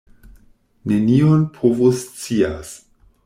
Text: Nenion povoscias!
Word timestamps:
Nenion 0.91 1.45
povoscias! 1.59 2.75